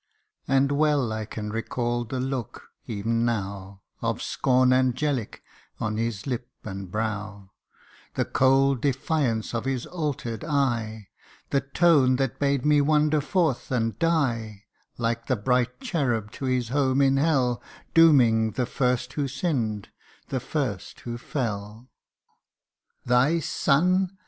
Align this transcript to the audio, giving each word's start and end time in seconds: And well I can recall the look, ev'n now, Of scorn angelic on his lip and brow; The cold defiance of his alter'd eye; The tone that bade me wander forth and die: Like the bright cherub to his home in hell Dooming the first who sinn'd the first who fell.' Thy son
And 0.47 0.71
well 0.71 1.13
I 1.13 1.25
can 1.25 1.51
recall 1.51 2.05
the 2.05 2.19
look, 2.19 2.71
ev'n 2.89 3.23
now, 3.23 3.83
Of 4.01 4.19
scorn 4.19 4.73
angelic 4.73 5.43
on 5.79 5.97
his 5.97 6.25
lip 6.25 6.47
and 6.63 6.89
brow; 6.89 7.51
The 8.15 8.25
cold 8.25 8.81
defiance 8.81 9.53
of 9.53 9.65
his 9.65 9.85
alter'd 9.85 10.43
eye; 10.43 11.09
The 11.51 11.61
tone 11.61 12.15
that 12.15 12.39
bade 12.39 12.65
me 12.65 12.81
wander 12.81 13.21
forth 13.21 13.69
and 13.69 13.99
die: 13.99 14.63
Like 14.97 15.27
the 15.27 15.35
bright 15.35 15.79
cherub 15.79 16.31
to 16.31 16.45
his 16.45 16.69
home 16.69 16.99
in 17.03 17.17
hell 17.17 17.61
Dooming 17.93 18.53
the 18.53 18.65
first 18.65 19.13
who 19.13 19.27
sinn'd 19.27 19.89
the 20.29 20.39
first 20.39 21.01
who 21.01 21.19
fell.' 21.19 21.91
Thy 23.05 23.37
son 23.39 24.17